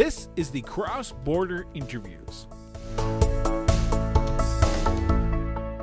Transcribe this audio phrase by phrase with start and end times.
[0.00, 2.46] This is the Cross Border Interviews.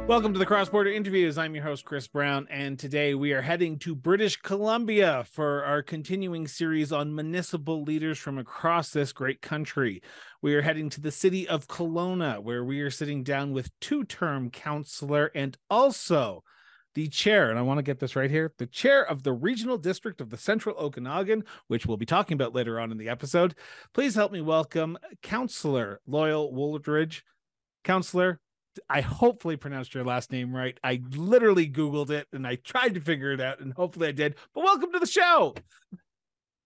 [0.08, 1.38] Welcome to the Cross Border Interviews.
[1.38, 5.84] I'm your host, Chris Brown, and today we are heading to British Columbia for our
[5.84, 10.02] continuing series on municipal leaders from across this great country.
[10.42, 14.04] We are heading to the city of Kelowna, where we are sitting down with two
[14.04, 16.44] term councillor and also
[16.98, 19.78] the chair, and I want to get this right here the chair of the regional
[19.78, 23.54] district of the Central Okanagan, which we'll be talking about later on in the episode.
[23.94, 27.22] Please help me welcome Councillor Loyal Wooldridge.
[27.84, 28.40] Councillor,
[28.90, 30.76] I hopefully pronounced your last name right.
[30.84, 34.34] I literally Googled it and I tried to figure it out, and hopefully I did.
[34.56, 35.54] But welcome to the show.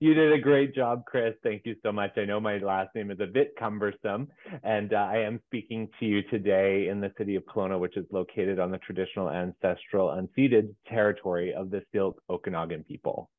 [0.02, 1.36] You did a great job, Chris.
[1.44, 2.18] Thank you so much.
[2.18, 4.28] I know my last name is a bit cumbersome,
[4.64, 8.06] and uh, I am speaking to you today in the city of Kelowna, which is
[8.12, 13.30] located on the traditional, ancestral, unceded territory of the Syilx Okanagan people.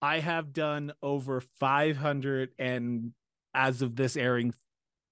[0.00, 3.12] I have done over 500 and
[3.52, 4.54] as of this airing,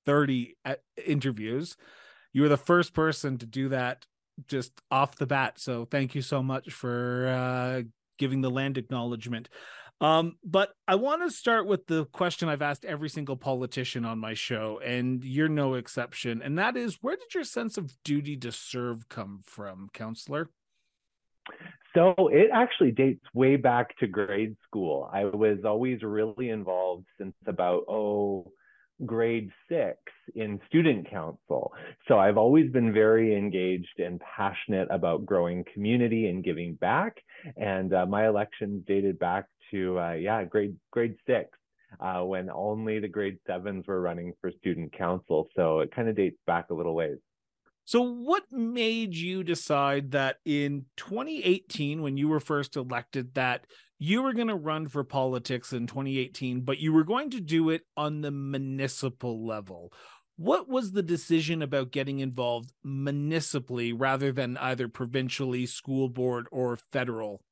[0.07, 1.77] 30 uh, interviews
[2.33, 4.07] you were the first person to do that
[4.47, 5.59] just off the bat.
[5.59, 7.83] So thank you so much for uh,
[8.19, 9.49] giving the land acknowledgement.
[10.01, 14.19] Um, but I want to start with the question I've asked every single politician on
[14.19, 16.41] my show, and you're no exception.
[16.43, 20.51] And that is, where did your sense of duty to serve come from, counselor?
[21.95, 25.11] So it actually dates way back to grade school.
[25.13, 28.53] I was always really involved since about, oh,
[29.05, 29.99] grade six
[30.35, 31.73] in student council.
[32.07, 37.17] So I've always been very engaged and passionate about growing community and giving back.
[37.57, 41.51] And uh, my election dated back to, uh, yeah, grade, grade six.
[41.99, 45.49] Uh, when only the grade sevens were running for student council.
[45.57, 47.19] So it kind of dates back a little ways.
[47.85, 53.67] So, what made you decide that in 2018, when you were first elected, that
[53.99, 57.69] you were going to run for politics in 2018, but you were going to do
[57.71, 59.93] it on the municipal level?
[60.37, 66.79] What was the decision about getting involved municipally rather than either provincially, school board, or
[66.93, 67.43] federal?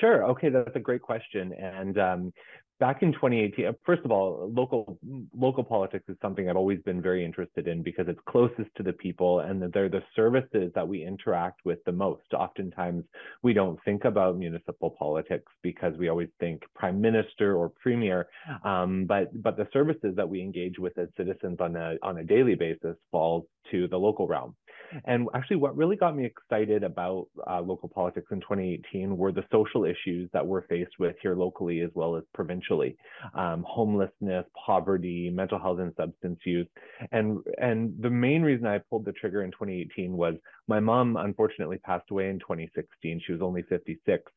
[0.00, 0.24] Sure.
[0.30, 1.52] Okay, that's a great question.
[1.52, 2.32] And um,
[2.80, 4.98] back in 2018 uh, first of all local
[5.36, 8.92] local politics is something i've always been very interested in because it's closest to the
[8.94, 13.04] people and they're the services that we interact with the most oftentimes
[13.42, 18.26] we don't think about municipal politics because we always think prime minister or premier
[18.64, 22.24] um, but but the services that we engage with as citizens on a on a
[22.24, 24.56] daily basis falls to the local realm
[25.04, 29.44] and actually, what really got me excited about uh, local politics in 2018 were the
[29.52, 32.96] social issues that we're faced with here locally as well as provincially
[33.34, 36.66] um, homelessness, poverty, mental health, and substance use.
[37.12, 40.34] And, and the main reason I pulled the trigger in 2018 was
[40.68, 43.22] my mom unfortunately passed away in 2016.
[43.26, 44.30] She was only 56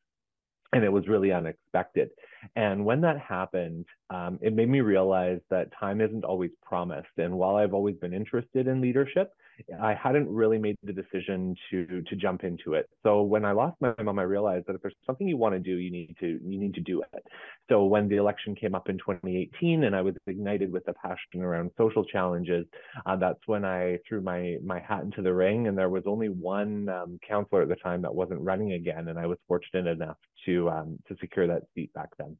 [0.74, 2.10] and it was really unexpected.
[2.56, 7.16] And when that happened, um, it made me realize that time isn't always promised.
[7.16, 9.32] And while I've always been interested in leadership,
[9.80, 12.88] I hadn't really made the decision to to jump into it.
[13.02, 15.60] So when I lost my mom, I realized that if there's something you want to
[15.60, 17.24] do, you need to you need to do it.
[17.68, 21.42] So when the election came up in 2018, and I was ignited with a passion
[21.42, 22.66] around social challenges,
[23.06, 25.68] uh, that's when I threw my my hat into the ring.
[25.68, 29.18] And there was only one um, councillor at the time that wasn't running again, and
[29.18, 32.36] I was fortunate enough to um, to secure that seat back then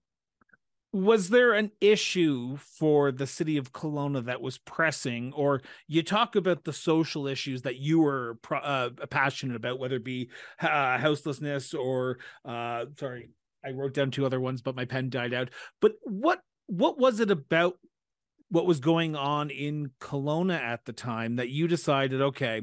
[0.94, 6.36] was there an issue for the city of Kelowna that was pressing, or you talk
[6.36, 11.74] about the social issues that you were uh, passionate about, whether it be uh, houselessness
[11.74, 13.30] or, uh, sorry,
[13.64, 15.50] I wrote down two other ones, but my pen died out.
[15.80, 17.74] But what what was it about
[18.50, 22.62] what was going on in Kelowna at the time that you decided, okay,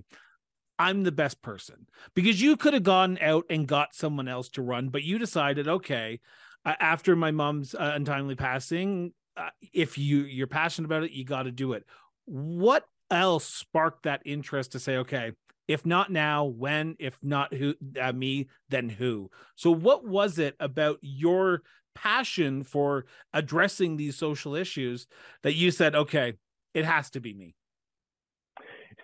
[0.79, 1.85] I'm the best person?
[2.15, 5.67] Because you could have gone out and got someone else to run, but you decided,
[5.67, 6.21] okay,
[6.65, 11.43] after my mom's uh, untimely passing, uh, if you you're passionate about it, you got
[11.43, 11.85] to do it.
[12.25, 15.31] What else sparked that interest to say, okay,
[15.67, 16.95] if not now, when?
[16.99, 19.31] If not who uh, me, then who?
[19.55, 21.63] So, what was it about your
[21.95, 25.07] passion for addressing these social issues
[25.43, 26.33] that you said, okay,
[26.73, 27.55] it has to be me?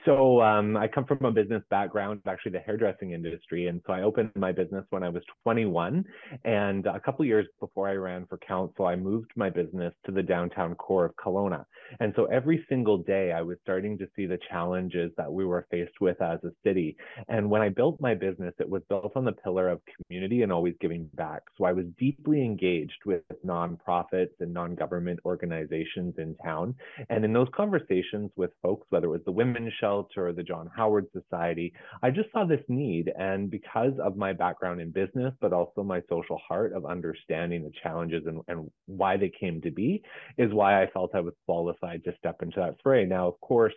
[0.08, 4.04] So um, I come from a business background, actually the hairdressing industry, and so I
[4.04, 6.06] opened my business when I was 21.
[6.46, 10.24] And a couple years before I ran for council, I moved my business to the
[10.24, 11.66] downtown core of Kelowna.
[12.00, 15.68] And so every single day, I was starting to see the challenges that we were
[15.70, 16.96] faced with as a city.
[17.28, 20.54] And when I built my business, it was built on the pillar of community and
[20.54, 21.42] always giving back.
[21.58, 26.76] So I was deeply engaged with nonprofits and non-government organizations in town.
[27.10, 30.70] And in those conversations with folks, whether it was the women's shelter Shelter, the John
[30.76, 31.74] Howard Society.
[32.04, 33.12] I just saw this need.
[33.18, 37.72] And because of my background in business, but also my social heart of understanding the
[37.82, 40.04] challenges and, and why they came to be,
[40.38, 43.06] is why I felt I was qualified to step into that fray.
[43.06, 43.74] Now, of course,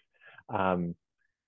[0.48, 0.94] um,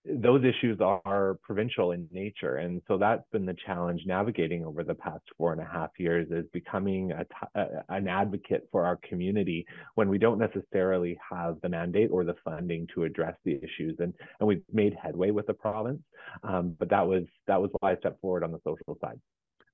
[0.04, 2.56] those issues are provincial in nature.
[2.56, 6.26] And so that's been the challenge navigating over the past four and a half years
[6.30, 9.64] is becoming a, an advocate for our community
[9.94, 13.96] when we don't necessarily have the mandate or the funding to address the issues.
[14.00, 16.02] And, and we've made headway with the province.
[16.42, 19.20] Um, but that was, that was why I stepped forward on the social side.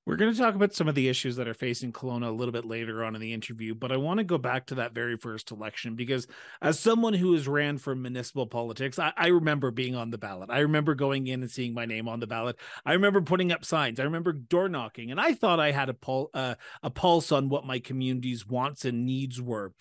[0.09, 2.51] We're going to talk about some of the issues that are facing Kelowna a little
[2.51, 5.17] bit later on in the interview, but I want to go back to that very
[5.17, 6.25] first election because,
[6.63, 10.49] as someone who has ran for municipal politics, I, I, remember being on the ballot.
[10.49, 12.55] I remember going in and seeing my name on the ballot.
[12.83, 13.99] I remember putting up signs.
[13.99, 17.47] I remember door knocking, and I thought I had a, pul- uh, a pulse on
[17.47, 19.73] what my community's wants and needs were.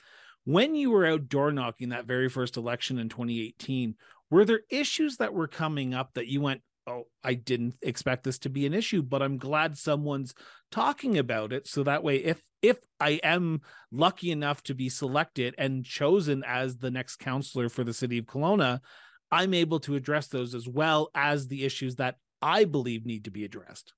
[0.44, 3.94] When you were out door knocking that very first election in 2018,
[4.28, 8.38] were there issues that were coming up that you went, oh, I didn't expect this
[8.40, 10.34] to be an issue, but I'm glad someone's
[10.70, 11.66] talking about it.
[11.66, 13.60] So that way, if if I am
[13.92, 18.26] lucky enough to be selected and chosen as the next counselor for the city of
[18.26, 18.80] Kelowna,
[19.30, 23.30] I'm able to address those as well as the issues that I believe need to
[23.30, 23.92] be addressed.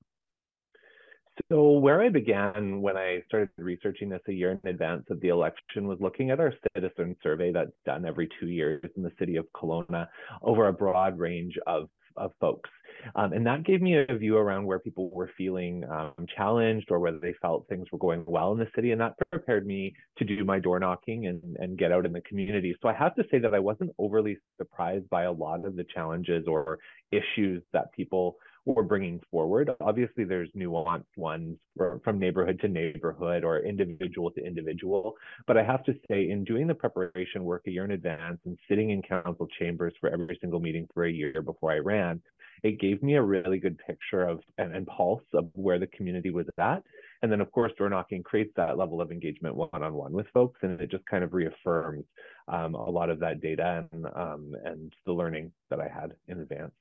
[1.51, 5.29] So, where I began when I started researching this a year in advance of the
[5.29, 9.37] election was looking at our citizen survey that's done every two years in the city
[9.37, 10.09] of Kelowna
[10.43, 12.69] over a broad range of, of folks.
[13.15, 16.99] Um, and that gave me a view around where people were feeling um, challenged or
[16.99, 18.93] whether they felt things were going well in the city.
[18.93, 22.21] And that prepared me to do my door knocking and, and get out in the
[22.23, 22.75] community.
[22.83, 25.85] So I have to say that I wasn't overly surprised by a lot of the
[25.95, 26.79] challenges or
[27.13, 28.37] issues that people
[28.67, 29.71] we're bringing forward.
[29.81, 31.57] Obviously, there's nuanced ones
[32.05, 35.15] from neighborhood to neighborhood or individual to individual.
[35.47, 38.59] But I have to say, in doing the preparation work a year in advance and
[38.69, 42.21] sitting in council chambers for every single meeting for a year before I ran,
[42.63, 46.31] it gave me a really good picture of and, and pulse of where the community
[46.31, 46.83] was at.
[47.23, 50.27] And then, of course, door knocking creates that level of engagement one on one with
[50.33, 52.05] folks, and it just kind of reaffirms
[52.49, 56.41] um, a lot of that data and um, and the learning that I had in
[56.41, 56.73] advance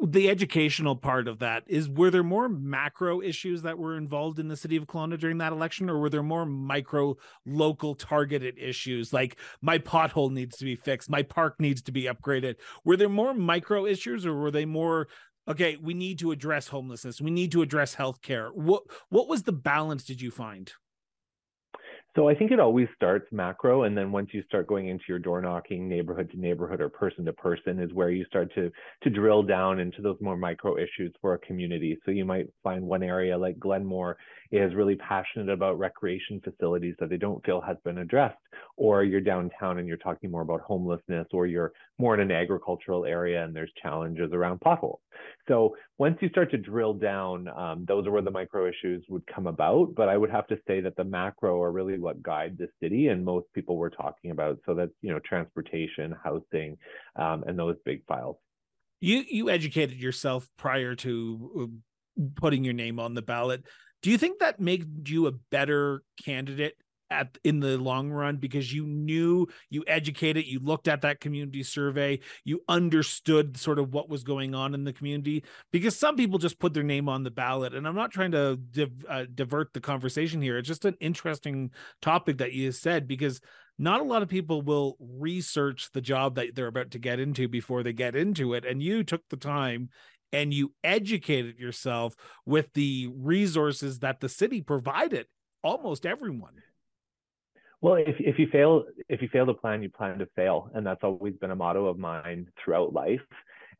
[0.00, 4.48] the educational part of that is were there more macro issues that were involved in
[4.48, 7.16] the city of Kelowna during that election or were there more micro
[7.46, 9.12] local targeted issues?
[9.12, 12.56] Like my pothole needs to be fixed my park needs to be upgraded.
[12.84, 15.06] Were there more micro issues or were they more
[15.46, 18.52] okay we need to address homelessness we need to address healthcare?
[18.54, 20.72] What what was the balance did you find
[22.14, 25.18] so I think it always starts macro, and then once you start going into your
[25.18, 28.70] door knocking, neighborhood to neighborhood or person to person, is where you start to
[29.02, 31.98] to drill down into those more micro issues for a community.
[32.04, 34.16] So you might find one area like Glenmore
[34.52, 38.36] is really passionate about recreation facilities that they don't feel has been addressed,
[38.76, 43.06] or you're downtown and you're talking more about homelessness, or you're more in an agricultural
[43.06, 45.00] area and there's challenges around potholes.
[45.48, 49.26] So once you start to drill down, um, those are where the micro issues would
[49.26, 49.94] come about.
[49.94, 53.08] But I would have to say that the macro are really what guide the city,
[53.08, 54.58] and most people were talking about.
[54.66, 56.76] So that's you know transportation, housing,
[57.16, 58.36] um, and those big files.
[59.00, 61.70] You you educated yourself prior to
[62.18, 63.64] uh, putting your name on the ballot.
[64.02, 66.74] Do you think that made you a better candidate
[67.08, 68.36] at in the long run?
[68.36, 73.94] Because you knew you educated you looked at that community survey you understood sort of
[73.94, 75.44] what was going on in the community?
[75.70, 78.56] Because some people just put their name on the ballot and i'm not trying to
[78.56, 80.58] div, uh, divert the conversation here.
[80.58, 81.70] It's just an interesting
[82.00, 83.40] topic that you said because
[83.78, 87.48] not a lot of people will research the job that they're about to get into
[87.48, 89.90] before they get into it and you took the time
[90.32, 92.14] and you educated yourself
[92.46, 95.26] with the resources that the city provided
[95.62, 96.54] almost everyone
[97.82, 100.86] well, if if you fail if you fail to plan, you plan to fail, and
[100.86, 103.20] that's always been a motto of mine throughout life.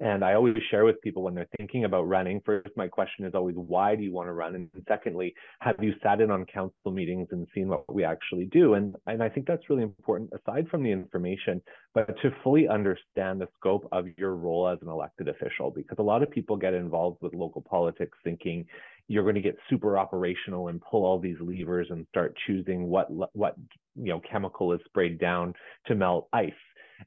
[0.03, 2.43] And I always share with people when they're thinking about running.
[2.45, 4.57] First, my question is always, why do you want to run?
[4.57, 8.75] And secondly, have you sat in on council meetings and seen what we actually do?
[8.75, 11.63] And and I think that's really important, aside from the information,
[11.95, 16.03] but to fully understand the scope of your role as an elected official, because a
[16.03, 18.67] lot of people get involved with local politics thinking
[19.07, 23.09] you're going to get super operational and pull all these levers and start choosing what
[23.37, 23.55] what
[23.95, 25.55] you know chemical is sprayed down
[25.87, 26.53] to melt ice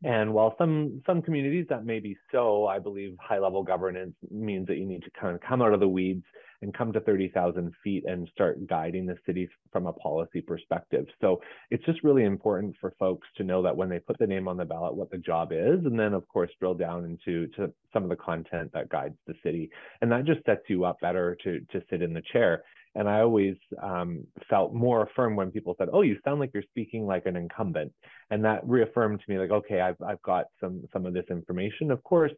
[0.03, 4.67] and while some some communities that may be so, I believe high level governance means
[4.67, 6.23] that you need to kind of come out of the weeds
[6.65, 11.05] and come to 30,000 feet and start guiding the city from a policy perspective.
[11.21, 14.47] So it's just really important for folks to know that when they put the name
[14.47, 17.71] on the ballot, what the job is, and then of course drill down into to
[17.93, 19.69] some of the content that guides the city,
[20.01, 22.63] and that just sets you up better to to sit in the chair.
[22.95, 26.63] And I always um, felt more affirmed when people said, "Oh, you sound like you're
[26.63, 27.91] speaking like an incumbent,"
[28.31, 31.91] and that reaffirmed to me, like, okay, I've I've got some some of this information.
[31.91, 32.31] Of course,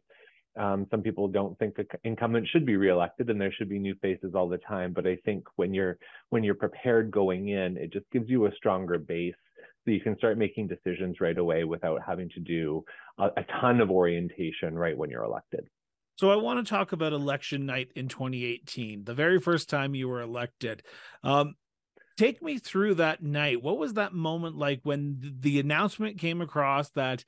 [0.58, 3.94] Um, some people don't think the incumbent should be reelected and there should be new
[4.02, 4.92] faces all the time.
[4.92, 5.98] But I think when you're
[6.30, 9.34] when you're prepared going in, it just gives you a stronger base
[9.84, 12.84] so you can start making decisions right away without having to do
[13.18, 15.66] a, a ton of orientation right when you're elected.
[16.16, 20.08] So I want to talk about election night in 2018, the very first time you
[20.08, 20.82] were elected.
[21.22, 21.54] Um,
[22.16, 23.62] take me through that night.
[23.62, 27.24] What was that moment like when the announcement came across that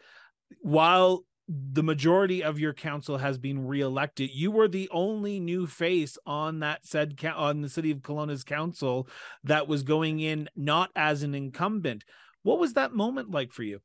[0.61, 4.31] while the majority of your council has been reelected.
[4.33, 9.09] You were the only new face on that said on the city of Kelowna's council
[9.43, 12.05] that was going in not as an incumbent.
[12.45, 13.81] What was that moment like for you?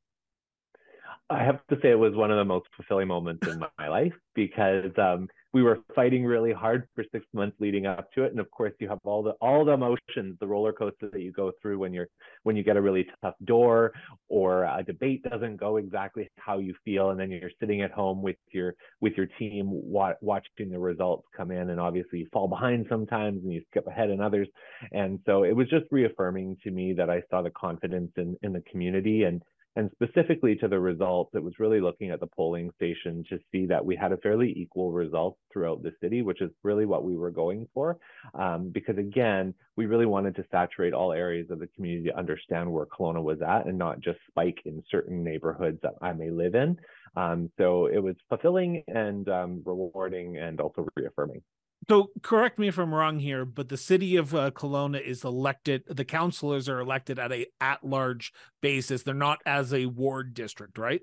[1.28, 4.14] I have to say it was one of the most fulfilling moments in my life
[4.36, 8.42] because um, we were fighting really hard for six months leading up to it, and
[8.42, 11.50] of course you have all the all the emotions, the roller coaster that you go
[11.62, 12.10] through when you're
[12.44, 13.94] when you get a really tough door
[14.28, 18.22] or a debate doesn't go exactly how you feel, and then you're sitting at home
[18.22, 22.50] with your with your team wa- watching the results come in, and obviously you fall
[22.50, 24.50] behind sometimes and you skip ahead in others,
[24.92, 28.52] and so it was just reaffirming to me that I saw the confidence in in
[28.52, 29.42] the community and
[29.75, 33.65] and specifically to the results, it was really looking at the polling station to see
[33.65, 37.17] that we had a fairly equal result throughout the city, which is really what we
[37.17, 37.98] were going for.
[38.34, 42.72] Um, because again, we really wanted to saturate all areas of the community to understand
[42.72, 46.55] where Kelowna was at and not just spike in certain neighborhoods that I may live
[46.55, 46.77] in.
[47.17, 51.41] Um, so it was fulfilling and um, rewarding and also reaffirming.
[51.88, 55.84] So correct me if I'm wrong here, but the city of uh, Kelowna is elected.
[55.88, 59.04] The councilors are elected at a at-large basis.
[59.04, 61.01] They're not as a ward district, right?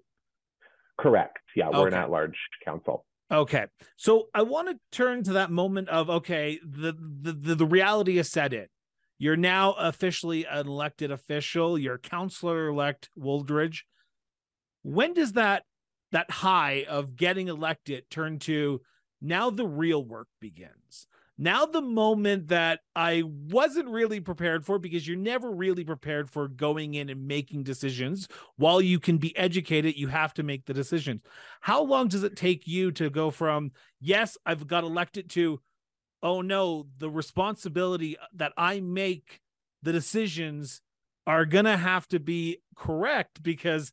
[0.98, 1.38] Correct.
[1.54, 1.96] Yeah, we're okay.
[1.96, 3.04] an at-large council.
[3.30, 7.66] Okay, so I want to turn to that moment of okay, the the the, the
[7.66, 8.66] reality is set in.
[9.18, 11.78] You're now officially an elected official.
[11.78, 13.84] You're councilor elect Wooldridge.
[14.82, 15.62] When does that
[16.10, 18.80] that high of getting elected turn to
[19.22, 21.06] now the real work begins.
[21.38, 26.46] Now, the moment that I wasn't really prepared for, because you're never really prepared for
[26.46, 28.28] going in and making decisions.
[28.56, 31.22] While you can be educated, you have to make the decisions.
[31.62, 35.60] How long does it take you to go from, yes, I've got elected to,
[36.22, 39.40] oh no, the responsibility that I make
[39.82, 40.82] the decisions
[41.26, 43.90] are going to have to be correct because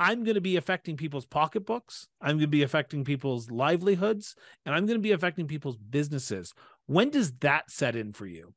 [0.00, 2.08] I'm going to be affecting people's pocketbooks.
[2.22, 6.54] I'm going to be affecting people's livelihoods, and I'm going to be affecting people's businesses.
[6.86, 8.54] When does that set in for you?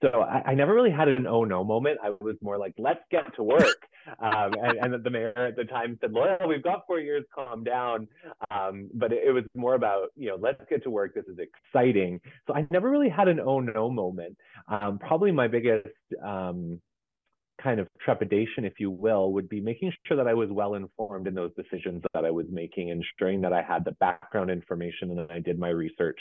[0.00, 1.98] So I, I never really had an oh no moment.
[2.00, 3.88] I was more like, let's get to work.
[4.22, 7.64] um, and, and, the mayor at the time said, Loyal, we've got four years, calm
[7.64, 8.06] down.
[8.52, 11.14] Um, but it, it, was more about, you know, let's get to work.
[11.14, 12.20] This is exciting.
[12.46, 14.38] So I never really had an oh no moment.
[14.68, 15.88] Um, probably my biggest
[16.24, 16.80] um,
[17.62, 21.26] kind of trepidation, if you will, would be making sure that I was well informed
[21.26, 25.18] in those decisions that I was making, ensuring that I had the background information and
[25.18, 26.18] that I did my research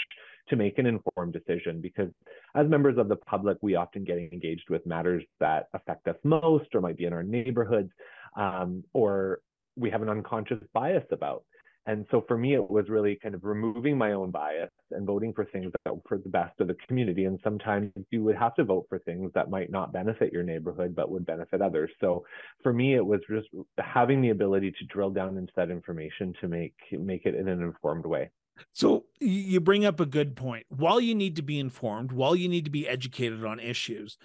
[0.49, 1.81] to make an informed decision.
[1.81, 2.09] Because
[2.55, 6.73] as members of the public, we often get engaged with matters that affect us most
[6.73, 7.91] or might be in our neighborhoods,
[8.35, 9.39] um, or
[9.75, 11.43] we have an unconscious bias about.
[11.87, 15.33] And so for me, it was really kind of removing my own bias and voting
[15.33, 17.23] for things that were for the best of the community.
[17.23, 20.93] And sometimes you would have to vote for things that might not benefit your neighborhood,
[20.93, 21.89] but would benefit others.
[22.01, 22.25] So
[22.61, 26.49] for me, it was just having the ability to drill down into that information to
[26.49, 28.31] make make it in an informed way.
[28.73, 30.65] So you bring up a good point.
[30.69, 34.17] While you need to be informed, while you need to be educated on issues,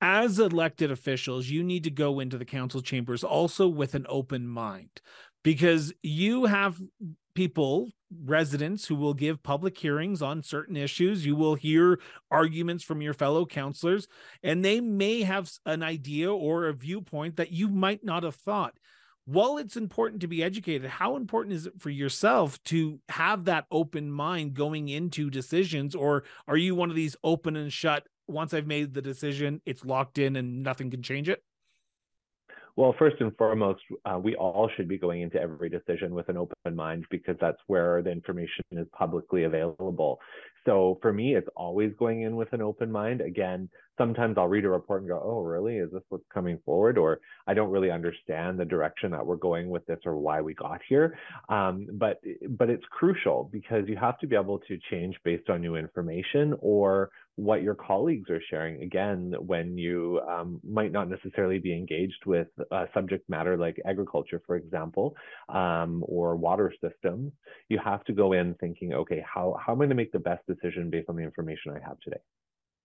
[0.00, 4.46] as elected officials, you need to go into the council chambers also with an open
[4.46, 5.00] mind
[5.42, 6.78] because you have
[7.34, 7.88] people
[8.24, 11.26] residents who will give public hearings on certain issues.
[11.26, 14.08] You will hear arguments from your fellow councilors
[14.42, 18.74] and they may have an idea or a viewpoint that you might not have thought.
[19.26, 23.66] While it's important to be educated how important is it for yourself to have that
[23.70, 25.94] open mind going into decisions?
[25.94, 29.84] Or are you one of these open and shut once i've made the decision it's
[29.84, 31.42] locked in and nothing can change it
[32.78, 36.36] well, first and foremost, uh, we all should be going into every decision with an
[36.36, 40.20] open mind because that's where the information is publicly available.
[40.64, 43.20] So for me, it's always going in with an open mind.
[43.20, 45.76] Again, sometimes I'll read a report and go, oh, really?
[45.76, 46.96] Is this what's coming forward?
[46.96, 50.54] Or I don't really understand the direction that we're going with this or why we
[50.54, 51.18] got here.
[51.48, 55.60] Um, but but it's crucial because you have to be able to change based on
[55.60, 58.82] new information or what your colleagues are sharing.
[58.82, 64.42] Again, when you um, might not necessarily be engaged with a subject matter like agriculture,
[64.44, 65.14] for example,
[65.48, 67.32] um, or water systems,
[67.68, 70.18] you have to go in thinking, okay, how, how am I going to make the
[70.18, 72.18] best decision based on the information I have today?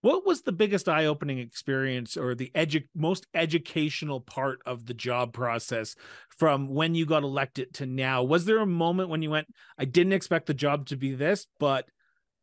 [0.04, 5.32] What was the biggest eye-opening experience or the edu- most educational part of the job
[5.32, 5.96] process
[6.28, 8.22] from when you got elected to now?
[8.22, 9.46] Was there a moment when you went,
[9.78, 11.88] I didn't expect the job to be this, but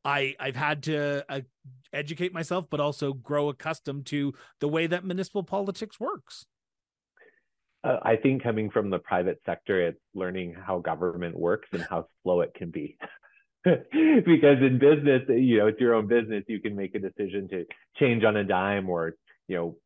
[0.04, 1.42] I I've had to uh,
[1.94, 6.48] educate myself, but also grow accustomed to the way that municipal politics works.
[7.84, 12.08] Uh, I think coming from the private sector, it's learning how government works and how
[12.24, 12.98] slow it can be.
[13.66, 16.44] because in business, you know, it's your own business.
[16.48, 17.66] You can make a decision to
[18.00, 19.16] change on a dime or,
[19.48, 19.78] you know,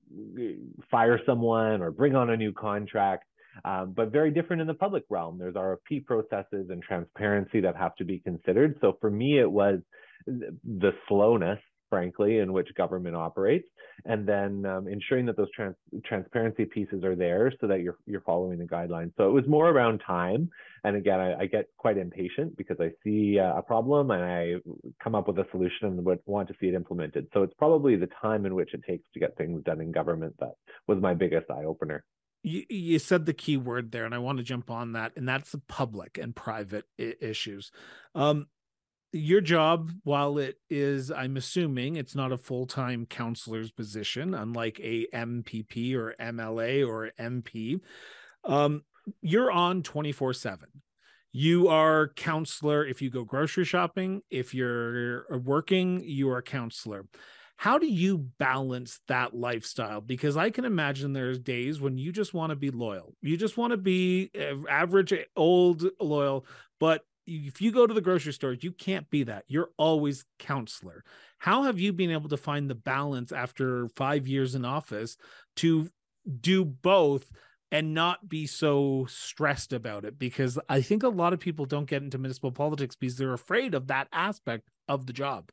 [0.90, 3.26] fire someone or bring on a new contract.
[3.64, 5.38] Um, but very different in the public realm.
[5.38, 8.78] There's RFP processes and transparency that have to be considered.
[8.82, 9.80] So for me, it was
[10.28, 11.60] the slowness
[11.96, 13.68] frankly, in which government operates,
[14.04, 18.22] and then um, ensuring that those trans- transparency pieces are there so that you're you're
[18.22, 19.14] following the guidelines.
[19.16, 20.50] So it was more around time,
[20.84, 24.56] and again, I, I get quite impatient because I see uh, a problem and I
[25.02, 27.28] come up with a solution and would want to see it implemented.
[27.34, 30.36] So it's probably the time in which it takes to get things done in government
[30.40, 30.56] that
[30.88, 32.04] was my biggest eye opener.
[32.48, 35.52] You, said the key word there, and I want to jump on that, and that's
[35.52, 37.72] the public and private issues.
[38.14, 38.46] Um,
[39.16, 44.80] your job, while it is, I'm assuming it's not a full time counselor's position, unlike
[44.82, 47.80] a MPP or MLA or MP,
[48.44, 48.84] um,
[49.22, 50.68] you're on 24 7.
[51.32, 54.22] You are counselor if you go grocery shopping.
[54.30, 57.06] If you're working, you are counselor.
[57.58, 60.02] How do you balance that lifestyle?
[60.02, 63.16] Because I can imagine there's days when you just want to be loyal.
[63.22, 64.30] You just want to be
[64.70, 66.46] average, old, loyal,
[66.80, 69.46] but if you go to the grocery store, you can't be that.
[69.48, 71.04] You're always counselor.
[71.40, 75.18] How have you been able to find the balance after five years in office
[75.58, 75.90] to
[76.42, 77.32] do both
[77.72, 80.20] and not be so stressed about it?
[80.20, 83.74] Because I think a lot of people don't get into municipal politics because they're afraid
[83.74, 85.52] of that aspect of the job.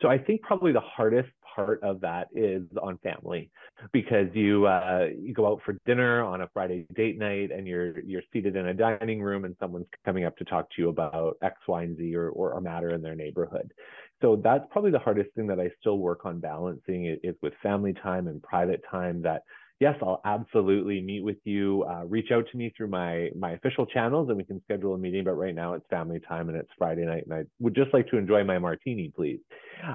[0.00, 3.50] So I think probably the hardest part of that is on family
[3.92, 8.00] because you uh, you go out for dinner on a Friday date night and you're
[8.00, 11.36] you're seated in a dining room and someone's coming up to talk to you about
[11.42, 13.72] X, Y, and Z or, or a matter in their neighborhood.
[14.20, 17.92] So that's probably the hardest thing that I still work on balancing is with family
[17.92, 19.42] time and private time that
[19.82, 21.84] yes, I'll absolutely meet with you.
[21.90, 24.98] Uh, reach out to me through my my official channels, and we can schedule a
[24.98, 25.24] meeting.
[25.24, 28.08] But right now, it's family time, and it's Friday night, and I would just like
[28.10, 29.40] to enjoy my martini, please.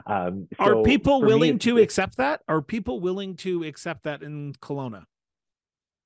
[0.06, 2.42] Um, so Are people willing me, to accept that?
[2.50, 5.06] Are people willing to accept that in Kelowna?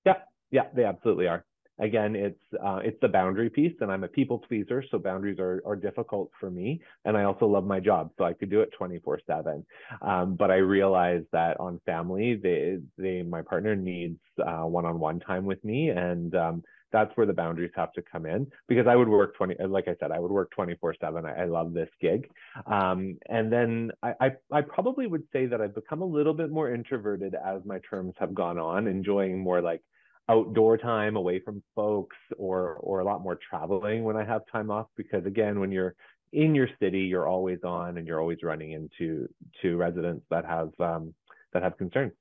[0.05, 0.13] Yeah,
[0.51, 1.43] yeah, they absolutely are
[1.79, 5.61] again, it's uh, it's the boundary piece, and I'm a people pleaser, so boundaries are
[5.65, 6.81] are difficult for me.
[7.05, 9.65] And I also love my job, so I could do it 24 seven.
[10.01, 15.45] Um, but I realize that on family, they they my partner needs uh, one-on-one time
[15.45, 19.07] with me, and um, that's where the boundaries have to come in because I would
[19.07, 21.25] work 20, like I said, I would work 24 seven.
[21.25, 22.29] I, I, love this gig.
[22.65, 26.51] Um, and then I, I, I, probably would say that I've become a little bit
[26.51, 29.81] more introverted as my terms have gone on, enjoying more like
[30.31, 34.71] outdoor time away from folks or or a lot more traveling when I have time
[34.71, 35.93] off because again when you're
[36.31, 39.27] in your city you're always on and you're always running into
[39.61, 41.13] to residents that have um,
[41.53, 42.13] that have concerns.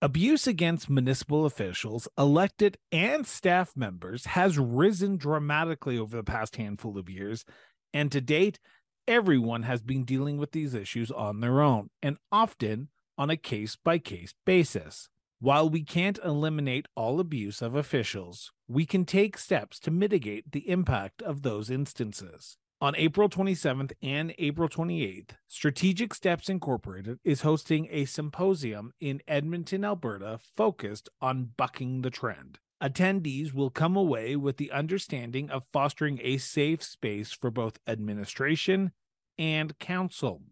[0.00, 6.96] Abuse against municipal officials, elected and staff members has risen dramatically over the past handful
[6.96, 7.44] of years,
[7.92, 8.60] and to date,
[9.08, 13.76] everyone has been dealing with these issues on their own, and often on a case
[13.76, 15.10] by case basis.
[15.40, 20.68] While we can't eliminate all abuse of officials, we can take steps to mitigate the
[20.70, 22.56] impact of those instances.
[22.80, 29.84] On April 27th and April 28th, Strategic Steps Incorporated is hosting a symposium in Edmonton,
[29.84, 32.60] Alberta, focused on bucking the trend.
[32.80, 38.92] Attendees will come away with the understanding of fostering a safe space for both administration
[39.36, 40.42] and council.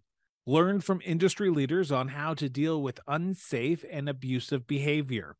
[0.48, 5.34] Learn from industry leaders on how to deal with unsafe and abusive behavior,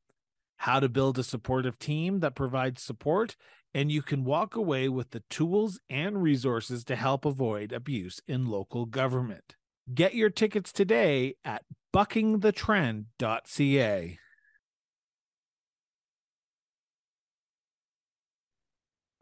[0.56, 3.36] how to build a supportive team that provides support,
[3.72, 8.46] and you can walk away with the tools and resources to help avoid abuse in
[8.46, 9.54] local government.
[9.94, 11.62] Get your tickets today at
[11.94, 14.18] buckingthetrend.ca.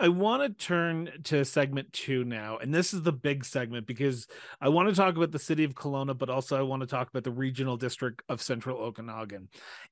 [0.05, 4.27] I want to turn to segment two now, and this is the big segment because
[4.61, 7.09] I want to talk about the city of Kelowna, but also I want to talk
[7.09, 9.49] about the regional district of Central Okanagan.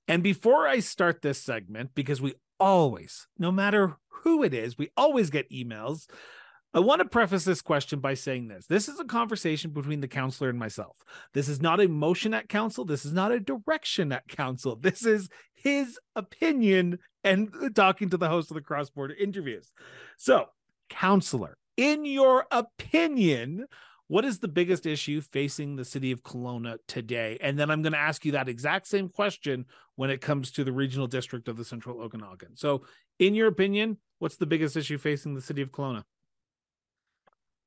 [0.09, 4.91] And before I start this segment, because we always, no matter who it is, we
[4.99, 6.11] always get emails.
[6.75, 8.67] I want to preface this question by saying this.
[8.67, 10.97] This is a conversation between the counselor and myself.
[11.35, 12.87] This is not a motion at council.
[12.87, 14.77] This is not a direction at council.
[14.77, 19.71] This is his opinion and talking to the host of the cross border interviews.
[20.17, 20.47] So,
[20.89, 23.67] counselor, in your opinion,
[24.09, 27.39] what is the biggest issue facing the city of Kelowna today?
[27.41, 30.65] And then I'm going to ask you that exact same question when it comes to
[30.65, 32.57] the regional district of the Central Okanagan.
[32.57, 32.85] So,
[33.19, 36.05] in your opinion, what's the biggest issue facing the city of Kelowna?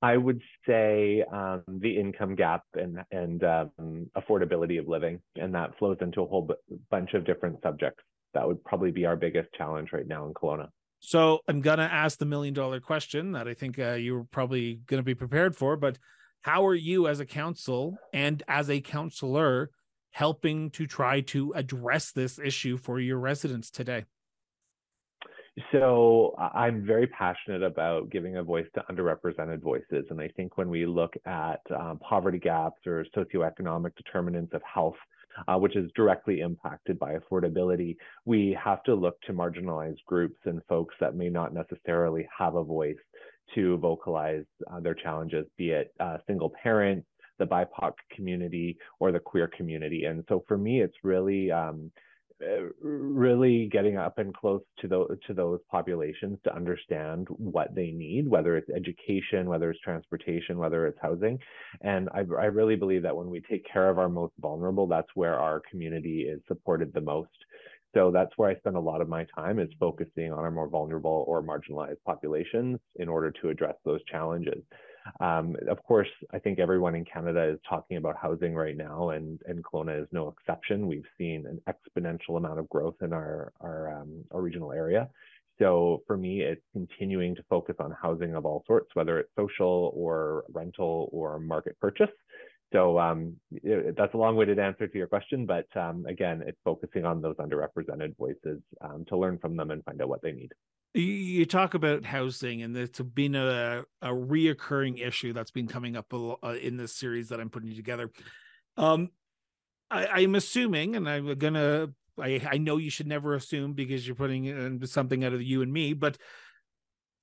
[0.02, 5.78] I would say um, the income gap and and um, affordability of living, and that
[5.80, 8.04] flows into a whole b- bunch of different subjects.
[8.34, 10.68] That would probably be our biggest challenge right now in Kelowna.
[11.00, 15.04] So I'm gonna ask the million dollar question that I think uh, you're probably gonna
[15.04, 15.78] be prepared for.
[15.78, 15.98] But
[16.42, 19.72] how are you, as a council and as a counselor,
[20.12, 24.06] helping to try to address this issue for your residents today?
[25.72, 30.06] So I'm very passionate about giving a voice to underrepresented voices.
[30.10, 34.98] And I think when we look at um, poverty gaps or socioeconomic determinants of health,
[35.48, 40.62] uh, which is directly impacted by affordability, we have to look to marginalized groups and
[40.68, 42.98] folks that may not necessarily have a voice
[43.54, 47.08] to vocalize uh, their challenges, be it uh, single parents,
[47.40, 50.06] the BIPOC community, or the queer community.
[50.06, 51.92] And so for me, it's really um,
[52.82, 58.28] really getting up and close to those to those populations to understand what they need,
[58.28, 61.40] whether it's education, whether it's transportation, whether it's housing.
[61.82, 65.16] And I, I really believe that when we take care of our most vulnerable, that's
[65.16, 67.30] where our community is supported the most.
[67.94, 70.68] So that's where I spend a lot of my time is focusing on our more
[70.68, 74.62] vulnerable or marginalized populations in order to address those challenges.
[75.20, 79.40] Um, of course, I think everyone in Canada is talking about housing right now, and,
[79.46, 80.88] and Kelowna is no exception.
[80.88, 85.10] We've seen an exponential amount of growth in our, our, um, our regional area.
[85.60, 89.94] So for me, it's continuing to focus on housing of all sorts, whether it's social
[89.96, 92.10] or rental or market purchase.
[92.74, 97.06] So um, it, that's a long-winded answer to your question, but um, again, it's focusing
[97.06, 100.52] on those underrepresented voices um, to learn from them and find out what they need.
[100.94, 106.14] You talk about housing and it's been a, a reoccurring issue that's been coming up
[106.14, 108.12] uh, in this series that i'm putting together.
[108.78, 109.10] Um
[109.92, 114.16] I, i'm assuming and i'm gonna I, I know you should never assume because you're
[114.16, 116.18] putting in something out of you and me but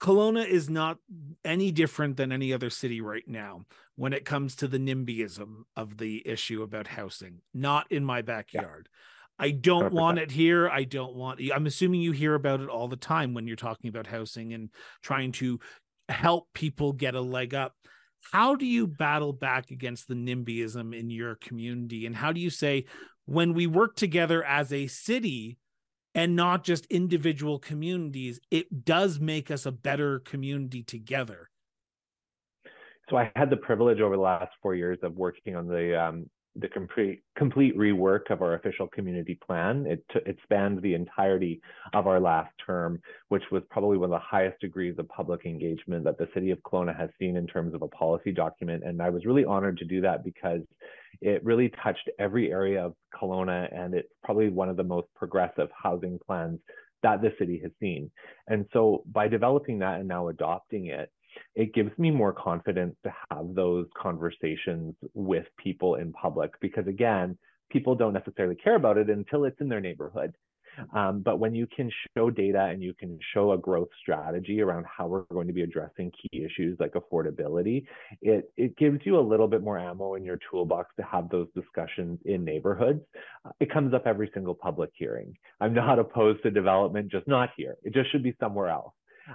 [0.03, 0.99] Kelowna is not
[1.45, 5.97] any different than any other city right now when it comes to the NIMBYism of
[5.99, 7.39] the issue about housing.
[7.55, 8.89] Not in my backyard.
[8.91, 9.47] Yeah.
[9.47, 9.93] I don't 100%.
[9.93, 10.69] want it here.
[10.69, 11.41] I don't want.
[11.55, 14.71] I'm assuming you hear about it all the time when you're talking about housing and
[15.03, 15.61] trying to
[16.09, 17.75] help people get a leg up.
[18.33, 22.07] How do you battle back against the NIMBYism in your community?
[22.07, 22.87] And how do you say,
[23.27, 25.59] when we work together as a city
[26.15, 31.51] and not just individual communities, it does make us a better community together?
[33.11, 36.31] So I had the privilege over the last four years of working on the um,
[36.57, 39.87] the complete complete rework of our official community plan.
[39.87, 41.61] It t- it spanned the entirety
[41.95, 46.05] of our last term, which was probably one of the highest degrees of public engagement
[46.05, 48.85] that the city of Kelowna has seen in terms of a policy document.
[48.85, 50.61] And I was really honored to do that because
[51.23, 55.69] it really touched every area of Kelowna, and it's probably one of the most progressive
[55.75, 56.59] housing plans
[57.03, 58.11] that the city has seen.
[58.49, 61.11] And so by developing that and now adopting it,
[61.55, 67.37] it gives me more confidence to have those conversations with people in public because again
[67.71, 70.35] people don't necessarily care about it until it's in their neighborhood
[70.95, 74.87] um, but when you can show data and you can show a growth strategy around
[74.87, 77.85] how we're going to be addressing key issues like affordability,
[78.21, 81.49] it, it gives you a little bit more ammo in your toolbox to have those
[81.55, 83.01] discussions in neighborhoods.
[83.61, 85.37] It comes up every single public hearing.
[85.61, 87.77] I'm not opposed to development, just not here.
[87.83, 88.93] It just should be somewhere else.